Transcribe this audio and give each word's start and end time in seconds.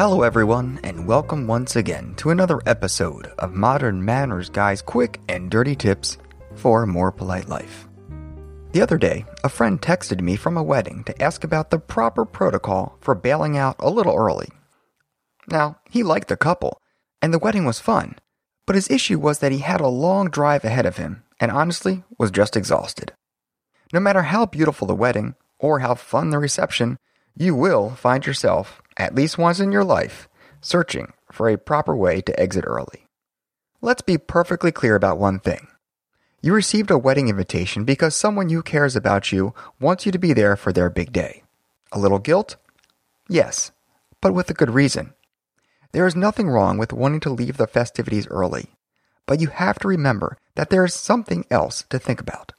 Hello, 0.00 0.22
everyone, 0.22 0.80
and 0.82 1.06
welcome 1.06 1.46
once 1.46 1.76
again 1.76 2.14
to 2.16 2.30
another 2.30 2.58
episode 2.64 3.26
of 3.38 3.52
Modern 3.52 4.02
Manners 4.02 4.48
Guy's 4.48 4.80
quick 4.80 5.20
and 5.28 5.50
dirty 5.50 5.76
tips 5.76 6.16
for 6.54 6.82
a 6.82 6.86
more 6.86 7.12
polite 7.12 7.50
life. 7.50 7.86
The 8.72 8.80
other 8.80 8.96
day, 8.96 9.26
a 9.44 9.50
friend 9.50 9.78
texted 9.78 10.22
me 10.22 10.36
from 10.36 10.56
a 10.56 10.62
wedding 10.62 11.04
to 11.04 11.22
ask 11.22 11.44
about 11.44 11.68
the 11.68 11.78
proper 11.78 12.24
protocol 12.24 12.96
for 13.02 13.14
bailing 13.14 13.58
out 13.58 13.76
a 13.78 13.90
little 13.90 14.16
early. 14.16 14.48
Now, 15.50 15.76
he 15.90 16.02
liked 16.02 16.28
the 16.28 16.36
couple, 16.38 16.80
and 17.20 17.34
the 17.34 17.38
wedding 17.38 17.66
was 17.66 17.78
fun, 17.78 18.16
but 18.66 18.76
his 18.76 18.90
issue 18.90 19.18
was 19.18 19.40
that 19.40 19.52
he 19.52 19.58
had 19.58 19.82
a 19.82 19.88
long 19.88 20.30
drive 20.30 20.64
ahead 20.64 20.86
of 20.86 20.96
him 20.96 21.24
and 21.38 21.50
honestly 21.52 22.04
was 22.18 22.30
just 22.30 22.56
exhausted. 22.56 23.12
No 23.92 24.00
matter 24.00 24.22
how 24.22 24.46
beautiful 24.46 24.86
the 24.86 24.94
wedding 24.94 25.34
or 25.58 25.80
how 25.80 25.94
fun 25.94 26.30
the 26.30 26.38
reception, 26.38 26.96
you 27.36 27.54
will 27.54 27.90
find 27.90 28.26
yourself, 28.26 28.82
at 28.96 29.14
least 29.14 29.38
once 29.38 29.60
in 29.60 29.72
your 29.72 29.84
life, 29.84 30.28
searching 30.60 31.12
for 31.32 31.48
a 31.48 31.58
proper 31.58 31.96
way 31.96 32.20
to 32.20 32.38
exit 32.38 32.64
early. 32.66 33.06
Let's 33.80 34.02
be 34.02 34.18
perfectly 34.18 34.72
clear 34.72 34.94
about 34.94 35.18
one 35.18 35.40
thing. 35.40 35.68
You 36.42 36.54
received 36.54 36.90
a 36.90 36.98
wedding 36.98 37.28
invitation 37.28 37.84
because 37.84 38.16
someone 38.16 38.48
who 38.48 38.62
cares 38.62 38.96
about 38.96 39.32
you 39.32 39.54
wants 39.80 40.06
you 40.06 40.12
to 40.12 40.18
be 40.18 40.32
there 40.32 40.56
for 40.56 40.72
their 40.72 40.90
big 40.90 41.12
day. 41.12 41.42
A 41.92 41.98
little 41.98 42.18
guilt? 42.18 42.56
Yes, 43.28 43.72
but 44.20 44.34
with 44.34 44.50
a 44.50 44.54
good 44.54 44.70
reason. 44.70 45.14
There 45.92 46.06
is 46.06 46.16
nothing 46.16 46.48
wrong 46.48 46.78
with 46.78 46.92
wanting 46.92 47.20
to 47.20 47.30
leave 47.30 47.56
the 47.56 47.66
festivities 47.66 48.28
early, 48.28 48.70
but 49.26 49.40
you 49.40 49.48
have 49.48 49.78
to 49.80 49.88
remember 49.88 50.38
that 50.54 50.70
there 50.70 50.84
is 50.84 50.94
something 50.94 51.44
else 51.50 51.84
to 51.90 51.98
think 51.98 52.20
about. 52.20 52.52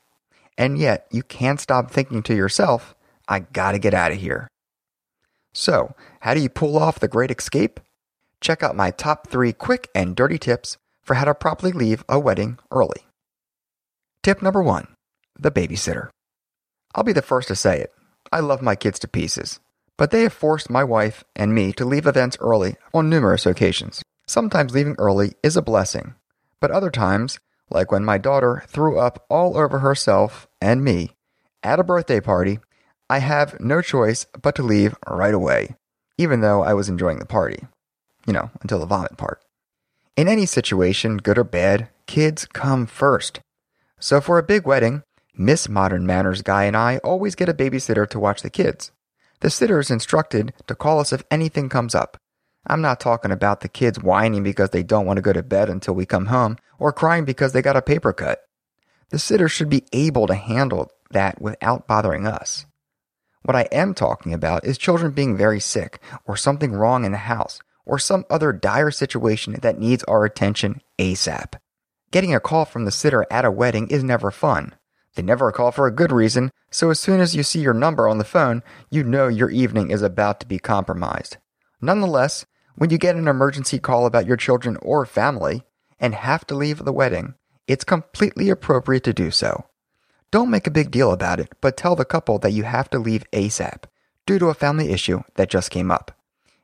And 0.58 0.78
yet, 0.78 1.08
you 1.12 1.24
can't 1.24 1.60
stop 1.60 1.90
thinking 1.90 2.24
to 2.24 2.36
yourself, 2.36 2.94
I 3.28 3.40
gotta 3.40 3.80
get 3.80 3.94
out 3.94 4.12
of 4.12 4.20
here. 4.20 4.48
So, 5.54 5.96
how 6.22 6.34
do 6.34 6.42
you 6.42 6.50
pull 6.50 6.78
off 6.78 7.00
the 7.00 7.08
great 7.08 7.32
escape? 7.32 7.80
Check 8.40 8.64
out 8.64 8.76
my 8.76 8.92
top 8.92 9.28
three 9.28 9.54
quick 9.54 9.90
and 9.94 10.16
dirty 10.16 10.38
tips 10.38 10.78
for 11.04 11.16
how 11.16 11.26
to 11.26 11.36
properly 11.36 11.72
leave 11.72 12.04
a 12.08 12.20
wedding 12.20 12.58
early. 12.72 13.06
Tip 14.24 14.42
number 14.42 14.62
one 14.62 14.88
the 15.38 15.52
babysitter. 15.52 16.10
I'll 16.94 17.04
be 17.04 17.14
the 17.14 17.22
first 17.22 17.48
to 17.48 17.56
say 17.56 17.80
it. 17.80 17.92
I 18.32 18.40
love 18.42 18.62
my 18.62 18.76
kids 18.76 19.00
to 19.00 19.08
pieces, 19.08 19.60
but 19.98 20.12
they 20.12 20.24
have 20.24 20.34
forced 20.34 20.70
my 20.70 20.84
wife 20.84 21.24
and 21.36 21.56
me 21.56 21.74
to 21.74 21.86
leave 21.86 22.06
events 22.06 22.38
early 22.40 22.76
on 22.94 23.10
numerous 23.10 23.46
occasions. 23.46 24.04
Sometimes 24.28 24.74
leaving 24.74 24.96
early 25.00 25.34
is 25.42 25.58
a 25.58 25.62
blessing, 25.62 26.16
but 26.60 26.72
other 26.72 26.92
times, 26.92 27.40
like 27.70 27.92
when 27.92 28.06
my 28.06 28.18
daughter 28.18 28.64
threw 28.68 29.00
up 29.00 29.26
all 29.30 29.58
over 29.58 29.80
herself 29.80 30.48
and 30.62 30.84
me 30.84 31.16
at 31.64 31.80
a 31.80 31.84
birthday 31.84 32.20
party, 32.20 32.60
I 33.12 33.20
have 33.20 33.60
no 33.60 33.82
choice 33.82 34.26
but 34.42 34.56
to 34.56 34.64
leave 34.64 34.96
right 35.06 35.34
away, 35.34 35.76
even 36.18 36.40
though 36.40 36.64
I 36.64 36.74
was 36.74 36.88
enjoying 36.88 37.20
the 37.20 37.26
party. 37.26 37.68
You 38.26 38.32
know, 38.32 38.52
until 38.62 38.80
the 38.80 38.86
vomit 38.86 39.18
part. 39.18 39.44
In 40.16 40.30
any 40.30 40.46
situation, 40.46 41.18
good 41.18 41.38
or 41.38 41.44
bad, 41.44 41.90
kids 42.08 42.46
come 42.46 42.86
first. 42.86 43.42
So 44.00 44.22
for 44.22 44.38
a 44.38 44.44
big 44.44 44.66
wedding, 44.66 45.04
Miss 45.36 45.68
Modern 45.68 46.06
Manners 46.06 46.42
Guy 46.42 46.64
and 46.64 46.78
I 46.78 47.00
always 47.00 47.36
get 47.36 47.50
a 47.50 47.54
babysitter 47.54 48.10
to 48.10 48.18
watch 48.18 48.44
the 48.44 48.50
kids. 48.50 48.94
The 49.42 49.50
sitter 49.50 49.82
is 49.82 49.92
instructed 49.92 50.54
to 50.68 50.74
call 50.74 51.02
us 51.02 51.12
if 51.12 51.22
anything 51.30 51.68
comes 51.68 51.94
up. 51.94 52.16
I'm 52.66 52.82
not 52.82 53.02
talking 53.02 53.32
about 53.32 53.60
the 53.60 53.68
kids 53.68 54.02
whining 54.02 54.42
because 54.42 54.70
they 54.70 54.84
don't 54.84 55.06
want 55.06 55.18
to 55.18 55.22
go 55.22 55.34
to 55.34 55.44
bed 55.44 55.70
until 55.70 55.96
we 55.96 56.06
come 56.06 56.28
home 56.28 56.56
or 56.80 56.94
crying 56.94 57.26
because 57.26 57.52
they 57.52 57.62
got 57.62 57.76
a 57.76 57.82
paper 57.82 58.14
cut. 58.14 58.40
The 59.10 59.20
sitter 59.20 59.50
should 59.50 59.70
be 59.70 59.84
able 59.92 60.28
to 60.28 60.34
handle 60.34 60.90
that 61.10 61.42
without 61.42 61.90
bothering 61.90 62.26
us. 62.26 62.66
What 63.44 63.56
I 63.56 63.68
am 63.72 63.94
talking 63.94 64.34
about 64.34 64.66
is 64.66 64.78
children 64.78 65.12
being 65.12 65.36
very 65.36 65.60
sick 65.60 66.00
or 66.26 66.38
something 66.38 66.74
wrong 66.74 67.06
in 67.06 67.12
the 67.12 67.18
house 67.18 67.60
or 67.86 67.98
some 67.98 68.26
other 68.30 68.54
dire 68.54 68.92
situation 68.92 69.54
that 69.62 69.80
needs 69.80 70.04
our 70.04 70.26
attention 70.26 70.82
ASAP. 71.00 71.56
Getting 72.12 72.36
a 72.36 72.40
call 72.40 72.66
from 72.66 72.86
the 72.86 72.92
sitter 72.92 73.26
at 73.32 73.46
a 73.46 73.52
wedding 73.52 73.88
is 73.88 74.04
never 74.04 74.32
fun. 74.32 74.76
They 75.16 75.24
never 75.24 75.52
call 75.52 75.72
for 75.72 75.88
a 75.88 75.96
good 75.96 76.12
reason, 76.12 76.52
so 76.70 76.90
as 76.90 77.00
soon 77.00 77.20
as 77.20 77.36
you 77.36 77.44
see 77.44 77.60
your 77.60 77.74
number 77.74 78.08
on 78.08 78.18
the 78.18 78.24
phone, 78.24 78.64
you 78.90 79.04
know 79.04 79.28
your 79.28 79.50
evening 79.50 79.92
is 79.92 80.02
about 80.02 80.40
to 80.42 80.46
be 80.46 80.60
compromised. 80.60 81.38
Nonetheless, 81.82 82.46
when 82.76 82.90
you 82.90 82.98
get 82.98 83.16
an 83.16 83.28
emergency 83.28 83.80
call 83.80 84.06
about 84.06 84.26
your 84.26 84.38
children 84.38 84.78
or 84.82 85.06
family 85.06 85.64
and 86.00 86.16
have 86.16 86.46
to 86.48 86.56
leave 86.56 86.86
the 86.86 86.94
wedding, 86.94 87.34
it's 87.68 87.84
completely 87.84 88.50
appropriate 88.50 89.04
to 89.06 89.14
do 89.14 89.32
so. 89.32 89.66
Don't 90.32 90.50
make 90.50 90.66
a 90.66 90.72
big 90.72 90.92
deal 90.92 91.12
about 91.12 91.42
it, 91.42 91.52
but 91.60 91.76
tell 91.76 91.98
the 91.98 92.06
couple 92.06 92.40
that 92.40 92.54
you 92.54 92.64
have 92.64 92.90
to 92.92 93.00
leave 93.00 93.30
ASAP 93.34 93.84
due 94.26 94.40
to 94.40 94.48
a 94.48 94.54
family 94.54 94.92
issue 94.92 95.24
that 95.36 95.50
just 95.50 95.70
came 95.70 95.92
up. 95.92 96.18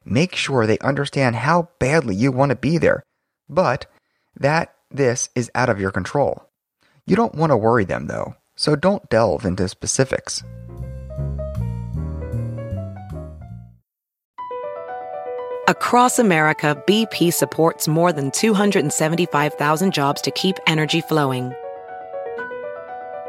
Make 0.06 0.36
sure 0.36 0.66
they 0.66 0.80
understand 0.80 1.36
how 1.36 1.68
badly 1.78 2.16
you 2.16 2.32
want 2.32 2.52
to 2.52 2.56
be 2.56 2.78
there, 2.78 3.04
but 3.50 3.86
that 4.40 4.74
this 4.90 5.28
is 5.36 5.52
out 5.54 5.68
of 5.68 5.82
your 5.82 5.92
control. 5.92 6.46
You 7.06 7.18
don't 7.18 7.36
want 7.36 7.50
to 7.50 7.58
worry 7.58 7.84
them, 7.84 8.08
though, 8.08 8.36
so 8.56 8.78
don't 8.78 9.10
delve 9.10 9.44
into 9.44 9.68
specifics. 9.68 10.46
Across 15.68 16.20
America, 16.20 16.82
BP 16.88 17.34
supports 17.34 17.90
more 17.90 18.14
than 18.14 18.32
275,000 18.32 19.94
jobs 19.94 20.22
to 20.22 20.32
keep 20.32 20.56
energy 20.66 21.02
flowing. 21.02 21.54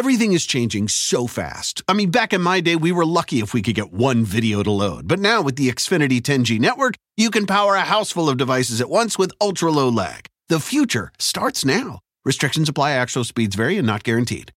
Everything 0.00 0.32
is 0.32 0.46
changing 0.46 0.88
so 0.88 1.26
fast. 1.26 1.82
I 1.86 1.92
mean, 1.92 2.10
back 2.10 2.32
in 2.32 2.40
my 2.40 2.60
day, 2.60 2.74
we 2.74 2.90
were 2.90 3.04
lucky 3.04 3.40
if 3.40 3.52
we 3.52 3.60
could 3.60 3.74
get 3.74 3.92
one 3.92 4.24
video 4.24 4.62
to 4.62 4.70
load. 4.70 5.06
But 5.06 5.18
now 5.18 5.42
with 5.42 5.56
the 5.56 5.70
Xfinity 5.70 6.22
10G 6.22 6.58
network, 6.58 6.94
you 7.18 7.28
can 7.30 7.46
power 7.46 7.74
a 7.74 7.82
house 7.82 8.10
full 8.10 8.30
of 8.30 8.38
devices 8.38 8.80
at 8.80 8.88
once 8.88 9.18
with 9.18 9.30
ultra 9.42 9.70
low 9.70 9.90
lag. 9.90 10.24
The 10.48 10.58
future 10.58 11.12
starts 11.18 11.66
now. 11.66 11.98
Restrictions 12.24 12.70
apply, 12.70 12.92
actual 12.92 13.24
speeds 13.24 13.56
vary 13.56 13.76
and 13.76 13.86
not 13.86 14.02
guaranteed. 14.02 14.52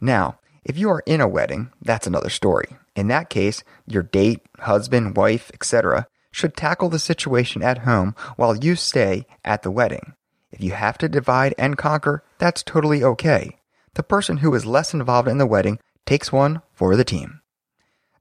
Now, 0.00 0.40
if 0.64 0.76
you 0.76 0.90
are 0.90 1.04
in 1.06 1.20
a 1.20 1.28
wedding, 1.28 1.70
that's 1.80 2.08
another 2.08 2.30
story. 2.30 2.78
In 2.96 3.06
that 3.06 3.30
case, 3.30 3.62
your 3.86 4.02
date, 4.02 4.40
husband, 4.58 5.16
wife, 5.16 5.52
etc., 5.54 6.08
should 6.32 6.56
tackle 6.56 6.88
the 6.88 6.98
situation 6.98 7.62
at 7.62 7.86
home 7.86 8.16
while 8.34 8.56
you 8.56 8.74
stay 8.74 9.24
at 9.44 9.62
the 9.62 9.70
wedding. 9.70 10.14
If 10.58 10.64
you 10.64 10.72
have 10.72 10.98
to 10.98 11.08
divide 11.08 11.54
and 11.56 11.78
conquer, 11.78 12.24
that's 12.38 12.64
totally 12.64 13.04
okay. 13.04 13.58
The 13.94 14.02
person 14.02 14.38
who 14.38 14.52
is 14.56 14.66
less 14.66 14.92
involved 14.92 15.28
in 15.28 15.38
the 15.38 15.46
wedding 15.46 15.78
takes 16.04 16.32
one 16.32 16.62
for 16.74 16.96
the 16.96 17.04
team. 17.04 17.42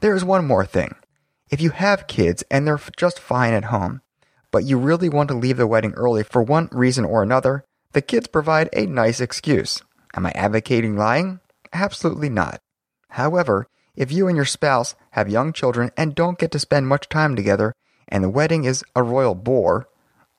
There 0.01 0.15
is 0.15 0.23
one 0.23 0.45
more 0.45 0.63
thing. 0.63 0.93
If 1.49 1.61
you 1.61 1.71
have 1.71 2.05
kids 2.05 2.43
and 2.51 2.67
they're 2.67 2.79
just 2.95 3.19
fine 3.19 3.55
at 3.55 3.65
home, 3.65 4.01
but 4.51 4.65
you 4.65 4.77
really 4.77 5.09
want 5.09 5.29
to 5.29 5.35
leave 5.35 5.57
the 5.57 5.65
wedding 5.65 5.93
early 5.93 6.21
for 6.21 6.43
one 6.43 6.69
reason 6.71 7.05
or 7.05 7.23
another, 7.23 7.65
the 7.93 8.03
kids 8.03 8.27
provide 8.27 8.69
a 8.71 8.85
nice 8.85 9.19
excuse. 9.19 9.81
Am 10.15 10.27
I 10.27 10.31
advocating 10.35 10.95
lying? 10.95 11.39
Absolutely 11.73 12.29
not. 12.29 12.59
However, 13.09 13.65
if 13.95 14.11
you 14.11 14.27
and 14.27 14.35
your 14.35 14.45
spouse 14.45 14.93
have 15.13 15.27
young 15.27 15.53
children 15.53 15.89
and 15.97 16.13
don't 16.13 16.37
get 16.37 16.51
to 16.51 16.59
spend 16.59 16.87
much 16.87 17.09
time 17.09 17.35
together, 17.35 17.73
and 18.07 18.23
the 18.23 18.29
wedding 18.29 18.63
is 18.63 18.83
a 18.95 19.01
royal 19.01 19.33
bore, 19.33 19.89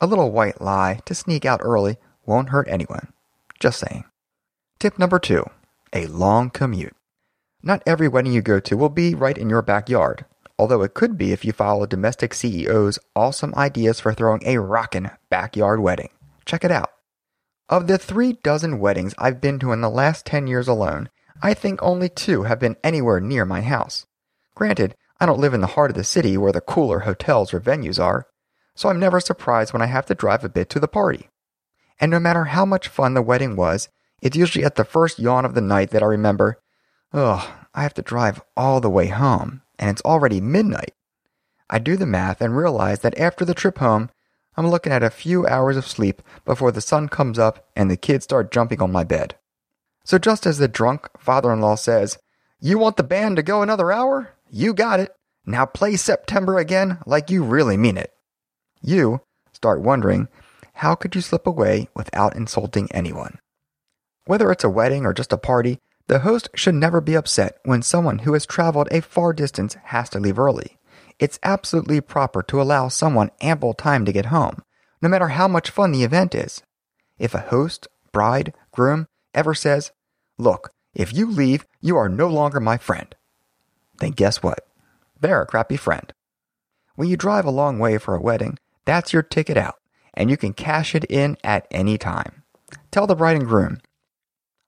a 0.00 0.06
little 0.06 0.30
white 0.30 0.60
lie 0.60 1.00
to 1.04 1.14
sneak 1.14 1.44
out 1.44 1.60
early 1.62 1.96
won't 2.24 2.50
hurt 2.50 2.68
anyone. 2.68 3.12
Just 3.58 3.80
saying. 3.80 4.04
Tip 4.78 4.98
number 4.98 5.18
two 5.18 5.44
a 5.92 6.06
long 6.06 6.50
commute. 6.50 6.94
Not 7.62 7.82
every 7.86 8.08
wedding 8.08 8.32
you 8.32 8.42
go 8.42 8.60
to 8.60 8.76
will 8.76 8.90
be 8.90 9.14
right 9.14 9.36
in 9.36 9.50
your 9.50 9.62
backyard, 9.62 10.26
although 10.58 10.82
it 10.82 10.94
could 10.94 11.16
be 11.16 11.32
if 11.32 11.44
you 11.44 11.52
follow 11.52 11.86
Domestic 11.86 12.32
CEO's 12.32 12.98
awesome 13.16 13.54
ideas 13.56 13.98
for 14.00 14.12
throwing 14.12 14.42
a 14.44 14.58
rockin' 14.58 15.10
backyard 15.30 15.80
wedding. 15.80 16.10
Check 16.44 16.64
it 16.64 16.70
out. 16.70 16.90
Of 17.68 17.86
the 17.86 17.98
three 17.98 18.34
dozen 18.34 18.78
weddings 18.78 19.14
I've 19.18 19.40
been 19.40 19.58
to 19.60 19.72
in 19.72 19.80
the 19.80 19.90
last 19.90 20.24
10 20.26 20.46
years 20.46 20.68
alone, 20.68 21.08
I 21.42 21.54
think 21.54 21.82
only 21.82 22.08
two 22.08 22.44
have 22.44 22.58
been 22.58 22.76
anywhere 22.84 23.20
near 23.20 23.44
my 23.44 23.62
house. 23.62 24.06
Granted, 24.54 24.94
I 25.20 25.26
don't 25.26 25.40
live 25.40 25.54
in 25.54 25.60
the 25.60 25.68
heart 25.68 25.90
of 25.90 25.96
the 25.96 26.04
city 26.04 26.36
where 26.36 26.52
the 26.52 26.60
cooler 26.60 27.00
hotels 27.00 27.52
or 27.52 27.60
venues 27.60 28.02
are, 28.02 28.26
so 28.78 28.88
I'm 28.88 29.00
never 29.00 29.18
surprised 29.18 29.72
when 29.72 29.82
I 29.82 29.86
have 29.86 30.06
to 30.06 30.14
drive 30.14 30.44
a 30.44 30.48
bit 30.48 30.70
to 30.70 30.78
the 30.78 30.86
party. 30.86 31.28
And 31.98 32.12
no 32.12 32.20
matter 32.20 32.44
how 32.44 32.64
much 32.64 32.86
fun 32.86 33.14
the 33.14 33.22
wedding 33.22 33.56
was, 33.56 33.88
it's 34.22 34.36
usually 34.36 34.64
at 34.64 34.76
the 34.76 34.84
first 34.84 35.18
yawn 35.18 35.44
of 35.44 35.54
the 35.54 35.60
night 35.60 35.90
that 35.90 36.02
I 36.04 36.06
remember, 36.06 36.60
ugh, 37.12 37.44
I 37.74 37.82
have 37.82 37.94
to 37.94 38.02
drive 38.02 38.40
all 38.56 38.80
the 38.80 38.88
way 38.88 39.08
home, 39.08 39.62
and 39.80 39.90
it's 39.90 40.02
already 40.02 40.40
midnight. 40.40 40.92
I 41.68 41.80
do 41.80 41.96
the 41.96 42.06
math 42.06 42.40
and 42.40 42.56
realize 42.56 43.00
that 43.00 43.18
after 43.18 43.44
the 43.44 43.52
trip 43.52 43.78
home, 43.78 44.10
I'm 44.56 44.68
looking 44.68 44.92
at 44.92 45.02
a 45.02 45.10
few 45.10 45.44
hours 45.44 45.76
of 45.76 45.84
sleep 45.84 46.22
before 46.44 46.70
the 46.70 46.80
sun 46.80 47.08
comes 47.08 47.36
up 47.36 47.66
and 47.74 47.90
the 47.90 47.96
kids 47.96 48.22
start 48.22 48.52
jumping 48.52 48.80
on 48.80 48.92
my 48.92 49.02
bed. 49.02 49.34
So 50.04 50.18
just 50.18 50.46
as 50.46 50.58
the 50.58 50.68
drunk 50.68 51.08
father 51.18 51.52
in 51.52 51.60
law 51.60 51.74
says, 51.74 52.16
You 52.60 52.78
want 52.78 52.96
the 52.96 53.02
band 53.02 53.38
to 53.38 53.42
go 53.42 53.60
another 53.60 53.90
hour? 53.90 54.34
You 54.48 54.72
got 54.72 55.00
it. 55.00 55.10
Now 55.44 55.66
play 55.66 55.96
September 55.96 56.58
again 56.58 56.98
like 57.06 57.28
you 57.28 57.42
really 57.42 57.76
mean 57.76 57.96
it 57.96 58.12
you 58.82 59.20
start 59.52 59.80
wondering 59.80 60.28
how 60.74 60.94
could 60.94 61.14
you 61.14 61.20
slip 61.20 61.46
away 61.46 61.88
without 61.94 62.36
insulting 62.36 62.90
anyone? 62.92 63.38
Whether 64.26 64.52
it's 64.52 64.64
a 64.64 64.70
wedding 64.70 65.04
or 65.04 65.12
just 65.12 65.32
a 65.32 65.38
party, 65.38 65.78
the 66.06 66.20
host 66.20 66.48
should 66.54 66.74
never 66.74 67.00
be 67.00 67.14
upset 67.14 67.58
when 67.64 67.82
someone 67.82 68.20
who 68.20 68.32
has 68.32 68.46
traveled 68.46 68.88
a 68.90 69.02
far 69.02 69.32
distance 69.32 69.76
has 69.84 70.08
to 70.10 70.20
leave 70.20 70.38
early. 70.38 70.78
It's 71.18 71.38
absolutely 71.42 72.00
proper 72.00 72.42
to 72.44 72.62
allow 72.62 72.88
someone 72.88 73.30
ample 73.40 73.74
time 73.74 74.04
to 74.04 74.12
get 74.12 74.26
home, 74.26 74.62
no 75.02 75.08
matter 75.08 75.28
how 75.28 75.48
much 75.48 75.70
fun 75.70 75.92
the 75.92 76.04
event 76.04 76.34
is. 76.34 76.62
If 77.18 77.34
a 77.34 77.40
host, 77.40 77.88
bride, 78.12 78.54
groom 78.70 79.08
ever 79.34 79.54
says, 79.54 79.90
Look, 80.38 80.70
if 80.94 81.12
you 81.12 81.30
leave, 81.30 81.66
you 81.80 81.96
are 81.96 82.08
no 82.08 82.28
longer 82.28 82.60
my 82.60 82.78
friend, 82.78 83.14
then 83.98 84.12
guess 84.12 84.42
what? 84.42 84.60
They're 85.20 85.42
a 85.42 85.46
crappy 85.46 85.76
friend. 85.76 86.12
When 86.94 87.08
you 87.08 87.16
drive 87.16 87.44
a 87.44 87.50
long 87.50 87.78
way 87.78 87.98
for 87.98 88.14
a 88.14 88.20
wedding, 88.20 88.58
that's 88.88 89.12
your 89.12 89.22
ticket 89.22 89.58
out, 89.58 89.74
and 90.14 90.30
you 90.30 90.38
can 90.38 90.54
cash 90.54 90.94
it 90.94 91.04
in 91.10 91.36
at 91.44 91.68
any 91.70 91.98
time. 91.98 92.42
Tell 92.90 93.06
the 93.06 93.14
bride 93.14 93.36
and 93.36 93.46
groom, 93.46 93.82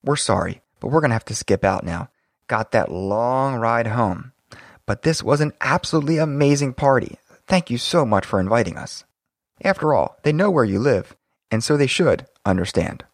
We're 0.04 0.16
sorry, 0.16 0.60
but 0.78 0.88
we're 0.88 1.00
going 1.00 1.08
to 1.08 1.14
have 1.14 1.24
to 1.24 1.34
skip 1.34 1.64
out 1.64 1.84
now. 1.84 2.10
Got 2.46 2.72
that 2.72 2.92
long 2.92 3.54
ride 3.54 3.86
home. 3.86 4.32
But 4.84 5.02
this 5.02 5.22
was 5.22 5.40
an 5.40 5.54
absolutely 5.62 6.18
amazing 6.18 6.74
party. 6.74 7.16
Thank 7.46 7.70
you 7.70 7.78
so 7.78 8.04
much 8.04 8.26
for 8.26 8.38
inviting 8.38 8.76
us. 8.76 9.04
After 9.64 9.94
all, 9.94 10.16
they 10.22 10.34
know 10.34 10.50
where 10.50 10.64
you 10.64 10.78
live, 10.78 11.16
and 11.50 11.64
so 11.64 11.78
they 11.78 11.86
should 11.86 12.26
understand. 12.44 13.04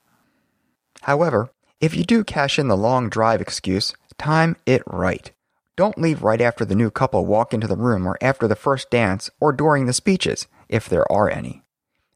However, 1.02 1.50
if 1.80 1.94
you 1.94 2.02
do 2.02 2.24
cash 2.24 2.58
in 2.58 2.66
the 2.66 2.76
long 2.76 3.08
drive 3.08 3.40
excuse, 3.40 3.94
time 4.18 4.56
it 4.66 4.82
right. 4.88 5.30
Don't 5.76 5.98
leave 5.98 6.24
right 6.24 6.40
after 6.40 6.64
the 6.64 6.74
new 6.74 6.90
couple 6.90 7.24
walk 7.26 7.54
into 7.54 7.68
the 7.68 7.76
room 7.76 8.08
or 8.08 8.18
after 8.20 8.48
the 8.48 8.56
first 8.56 8.90
dance 8.90 9.30
or 9.38 9.52
during 9.52 9.86
the 9.86 9.92
speeches 9.92 10.48
if 10.68 10.88
there 10.88 11.10
are 11.10 11.30
any. 11.30 11.62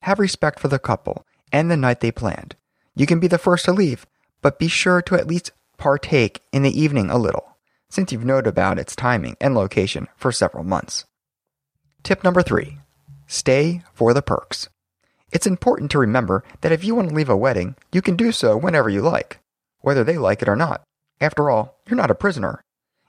Have 0.02 0.18
respect 0.18 0.58
for 0.58 0.68
the 0.68 0.78
couple 0.78 1.26
and 1.52 1.70
the 1.70 1.76
night 1.76 2.00
they 2.00 2.10
planned. 2.12 2.56
You 2.94 3.06
can 3.06 3.20
be 3.20 3.26
the 3.26 3.38
first 3.38 3.64
to 3.66 3.72
leave, 3.72 4.06
but 4.42 4.58
be 4.58 4.68
sure 4.68 5.02
to 5.02 5.14
at 5.14 5.26
least 5.26 5.52
partake 5.76 6.42
in 6.52 6.62
the 6.62 6.80
evening 6.80 7.10
a 7.10 7.18
little, 7.18 7.56
since 7.88 8.12
you've 8.12 8.24
known 8.24 8.46
about 8.46 8.78
its 8.78 8.96
timing 8.96 9.36
and 9.40 9.54
location 9.54 10.08
for 10.16 10.32
several 10.32 10.64
months. 10.64 11.04
Tip 12.02 12.24
number 12.24 12.42
three 12.42 12.78
stay 13.26 13.82
for 13.92 14.12
the 14.12 14.22
perks. 14.22 14.68
It's 15.32 15.46
important 15.46 15.90
to 15.92 15.98
remember 15.98 16.42
that 16.62 16.72
if 16.72 16.82
you 16.82 16.94
want 16.94 17.10
to 17.10 17.14
leave 17.14 17.28
a 17.28 17.36
wedding, 17.36 17.76
you 17.92 18.02
can 18.02 18.16
do 18.16 18.32
so 18.32 18.56
whenever 18.56 18.88
you 18.90 19.00
like, 19.02 19.38
whether 19.80 20.02
they 20.02 20.18
like 20.18 20.42
it 20.42 20.48
or 20.48 20.56
not. 20.56 20.82
After 21.20 21.48
all, 21.48 21.78
you're 21.86 21.96
not 21.96 22.10
a 22.10 22.16
prisoner. 22.16 22.60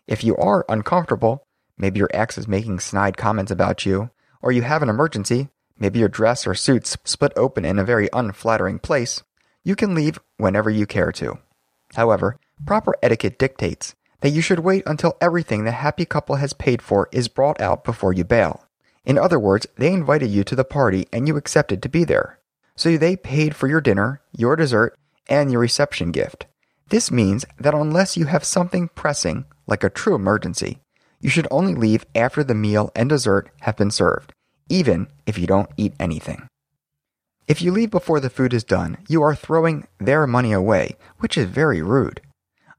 If 0.07 0.23
you 0.23 0.35
are 0.38 0.65
uncomfortable, 0.69 1.43
maybe 1.77 1.99
your 1.99 2.09
ex 2.13 2.38
is 2.38 2.47
making 2.47 2.79
snide 2.79 3.17
comments 3.17 3.51
about 3.51 3.85
you, 3.85 4.11
or 4.41 4.51
you 4.51 4.61
have 4.61 4.81
an 4.81 4.89
emergency, 4.89 5.49
maybe 5.77 5.99
your 5.99 6.09
dress 6.09 6.45
or 6.45 6.55
suits 6.55 6.97
split 7.03 7.33
open 7.35 7.65
in 7.65 7.79
a 7.79 7.83
very 7.83 8.09
unflattering 8.13 8.79
place, 8.79 9.23
you 9.63 9.75
can 9.75 9.93
leave 9.95 10.19
whenever 10.38 10.69
you 10.69 10.85
care 10.85 11.11
to. 11.11 11.38
However, 11.95 12.38
proper 12.65 12.95
etiquette 13.01 13.38
dictates 13.38 13.95
that 14.21 14.29
you 14.29 14.41
should 14.41 14.59
wait 14.59 14.83
until 14.85 15.17
everything 15.19 15.63
the 15.63 15.71
happy 15.71 16.05
couple 16.05 16.35
has 16.35 16.53
paid 16.53 16.81
for 16.81 17.09
is 17.11 17.27
brought 17.27 17.59
out 17.59 17.83
before 17.83 18.13
you 18.13 18.24
bail. 18.24 18.65
In 19.03 19.17
other 19.17 19.39
words, 19.39 19.65
they 19.77 19.91
invited 19.91 20.29
you 20.29 20.43
to 20.43 20.55
the 20.55 20.63
party 20.63 21.07
and 21.12 21.27
you 21.27 21.36
accepted 21.38 21.81
to 21.81 21.89
be 21.89 22.03
there. 22.03 22.39
So 22.75 22.98
they 22.98 23.15
paid 23.15 23.55
for 23.55 23.67
your 23.67 23.81
dinner, 23.81 24.21
your 24.36 24.55
dessert, 24.55 24.95
and 25.27 25.51
your 25.51 25.62
reception 25.62 26.12
gift. 26.12 26.45
This 26.89 27.12
means 27.12 27.45
that 27.60 27.74
unless 27.74 28.17
you 28.17 28.25
have 28.25 28.43
something 28.43 28.89
pressing, 28.89 29.45
like 29.65 29.83
a 29.83 29.89
true 29.89 30.15
emergency, 30.15 30.79
you 31.21 31.29
should 31.29 31.47
only 31.49 31.75
leave 31.75 32.05
after 32.15 32.43
the 32.43 32.55
meal 32.55 32.91
and 32.95 33.09
dessert 33.09 33.49
have 33.61 33.77
been 33.77 33.91
served, 33.91 34.33
even 34.69 35.07
if 35.25 35.37
you 35.37 35.47
don't 35.47 35.69
eat 35.77 35.93
anything. 35.99 36.47
If 37.47 37.61
you 37.61 37.71
leave 37.71 37.91
before 37.91 38.19
the 38.19 38.29
food 38.29 38.53
is 38.53 38.63
done, 38.63 38.97
you 39.07 39.21
are 39.21 39.35
throwing 39.35 39.87
their 39.99 40.25
money 40.27 40.51
away, 40.51 40.95
which 41.19 41.37
is 41.37 41.45
very 41.45 41.81
rude. 41.81 42.21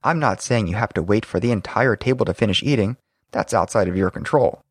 I'm 0.04 0.18
not 0.18 0.42
saying 0.42 0.66
you 0.66 0.76
have 0.76 0.92
to 0.94 1.02
wait 1.02 1.24
for 1.24 1.38
the 1.38 1.52
entire 1.52 1.94
table 1.94 2.24
to 2.26 2.34
finish 2.34 2.62
eating, 2.62 2.96
that's 3.30 3.54
outside 3.54 3.88
of 3.88 3.96
your 3.96 4.10
control. 4.10 4.62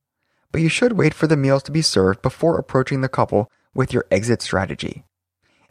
But 0.52 0.62
you 0.62 0.70
should 0.70 0.94
wait 0.94 1.14
for 1.14 1.28
the 1.28 1.38
meals 1.38 1.64
to 1.64 1.72
be 1.72 1.82
served 1.82 2.22
before 2.22 2.58
approaching 2.58 3.02
the 3.02 3.10
couple 3.10 3.50
with 3.74 3.94
your 3.94 4.06
exit 4.12 4.42
strategy. 4.42 5.04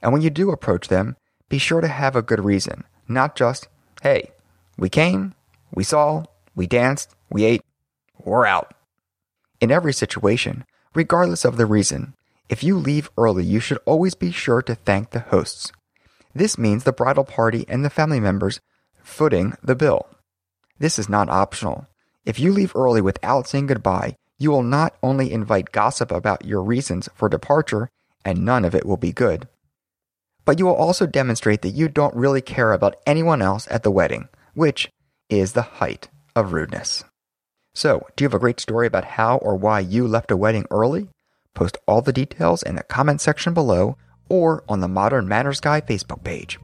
And 0.03 0.13
when 0.13 0.23
you 0.23 0.31
do 0.31 0.51
approach 0.51 0.89
them, 0.89 1.17
be 1.49 1.59
sure 1.59 1.81
to 1.81 1.89
have 1.89 2.17
a 2.17 2.23
good 2.23 2.43
reason, 2.43 2.85
not 3.09 3.37
just, 3.37 3.69
hey, 4.03 4.31
we 4.79 4.89
came, 4.89 5.35
we 5.75 5.85
saw, 5.85 6.25
we 6.55 6.67
danced, 6.67 7.15
we 7.29 7.45
ate, 7.45 7.63
we're 8.25 8.47
out. 8.47 8.75
In 9.61 9.71
every 9.71 9.93
situation, 9.93 10.65
regardless 10.95 11.45
of 11.45 11.57
the 11.57 11.67
reason, 11.67 12.15
if 12.49 12.65
you 12.65 12.77
leave 12.77 13.11
early, 13.17 13.45
you 13.45 13.61
should 13.61 13.79
always 13.85 14.15
be 14.15 14.31
sure 14.31 14.63
to 14.63 14.75
thank 14.75 15.11
the 15.11 15.21
hosts. 15.21 15.73
This 16.35 16.59
means 16.59 16.85
the 16.85 16.93
bridal 16.93 17.25
party 17.25 17.65
and 17.69 17.85
the 17.85 17.91
family 17.91 18.21
members 18.21 18.61
footing 19.03 19.55
the 19.63 19.75
bill. 19.75 20.07
This 20.79 20.99
is 20.99 21.09
not 21.09 21.29
optional. 21.29 21.87
If 22.25 22.39
you 22.39 22.53
leave 22.53 22.75
early 22.75 23.01
without 23.01 23.49
saying 23.49 23.67
goodbye, 23.67 24.17
you 24.39 24.51
will 24.51 24.63
not 24.63 24.95
only 25.03 25.33
invite 25.33 25.73
gossip 25.73 26.11
about 26.11 26.45
your 26.45 26.63
reasons 26.63 27.09
for 27.15 27.29
departure, 27.29 27.91
and 28.25 28.45
none 28.45 28.65
of 28.65 28.75
it 28.75 28.87
will 28.87 28.97
be 28.97 29.13
good, 29.13 29.49
but 30.45 30.59
you 30.59 30.67
will 30.67 30.75
also 30.75 31.07
demonstrate 31.07 31.63
that 31.63 31.71
you 31.71 31.89
don't 31.89 32.15
really 32.15 32.41
care 32.41 32.73
about 32.73 32.97
anyone 33.07 33.43
else 33.43 33.69
at 33.71 33.83
the 33.83 33.91
wedding, 33.91 34.29
which 34.55 34.91
is 35.29 35.53
the 35.53 35.63
height 35.63 36.09
of 36.35 36.53
rudeness. 36.53 37.05
So, 37.75 38.07
do 38.17 38.25
you 38.25 38.29
have 38.29 38.35
a 38.35 38.39
great 38.39 38.61
story 38.61 38.87
about 38.87 39.05
how 39.05 39.39
or 39.39 39.57
why 39.57 39.81
you 39.81 40.07
left 40.07 40.31
a 40.31 40.37
wedding 40.37 40.67
early? 40.71 41.09
Post 41.55 41.79
all 41.87 42.03
the 42.03 42.13
details 42.13 42.63
in 42.63 42.77
the 42.77 42.83
comment 42.83 43.21
section 43.21 43.55
below 43.55 43.97
or 44.29 44.65
on 44.69 44.81
the 44.81 44.89
Modern 44.89 45.29
Manners 45.29 45.61
Guy 45.61 45.81
Facebook 45.81 46.25
page. 46.25 46.59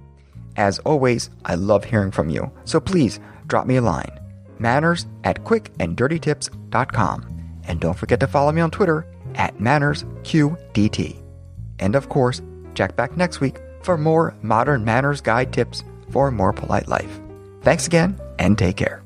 As 0.56 0.78
always, 0.80 1.30
I 1.44 1.54
love 1.54 1.84
hearing 1.84 2.10
from 2.10 2.30
you, 2.30 2.50
so 2.64 2.80
please 2.80 3.20
drop 3.46 3.66
me 3.66 3.76
a 3.76 3.82
line. 3.82 4.10
Manners 4.58 5.06
at 5.25 5.44
quickanddirtytips.com. 5.44 7.32
And 7.64 7.80
don't 7.80 7.98
forget 7.98 8.20
to 8.20 8.26
follow 8.26 8.52
me 8.52 8.60
on 8.60 8.70
Twitter 8.70 9.06
at 9.34 9.58
MannersQDT. 9.58 11.22
And 11.78 11.94
of 11.94 12.08
course, 12.08 12.40
check 12.75 12.96
back 12.96 13.16
next 13.16 13.40
week 13.40 13.58
for 13.82 13.98
more 13.98 14.34
modern 14.42 14.84
manners 14.84 15.20
guide 15.20 15.52
tips 15.52 15.84
for 16.10 16.28
a 16.28 16.32
more 16.32 16.52
polite 16.52 16.88
life. 16.88 17.20
Thanks 17.62 17.86
again, 17.86 18.18
and 18.38 18.56
take 18.56 18.76
care. 18.76 19.05